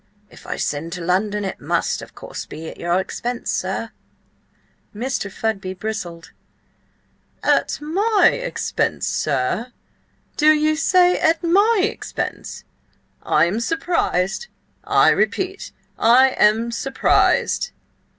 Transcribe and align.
If 0.31 0.47
I 0.47 0.55
send 0.55 0.93
to 0.93 1.01
London, 1.05 1.45
it 1.45 1.59
must, 1.61 2.01
of 2.01 2.15
course, 2.15 2.47
be 2.47 2.67
at 2.67 2.79
your 2.79 2.99
expense, 2.99 3.51
sir." 3.51 3.91
Mr. 4.95 5.31
Fudby 5.31 5.75
bristled. 5.75 6.31
"At 7.43 7.79
my 7.79 8.31
expense, 8.33 9.05
sir? 9.05 9.71
Do 10.37 10.51
ye 10.53 10.73
say 10.73 11.19
at 11.19 11.43
my 11.43 11.81
expense? 11.83 12.63
I 13.21 13.45
am 13.45 13.59
surprised! 13.59 14.47
I 14.83 15.09
repeat–I 15.09 16.29
am 16.29 16.71
surprised!" 16.71 17.69